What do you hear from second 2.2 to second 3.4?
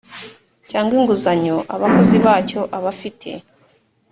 bacyo abafite